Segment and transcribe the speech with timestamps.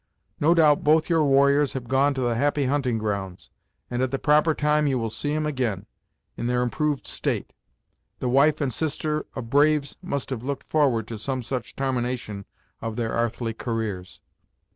[0.39, 3.51] No doubt both your warriors have gone to the Happy Hunting Grounds,
[3.87, 5.85] and at the proper time you will see 'em ag'in,
[6.35, 7.53] in their improved state.
[8.17, 12.45] The wife and sister of braves must have looked forward to some such tarmination
[12.81, 14.21] of their 'arthly careers."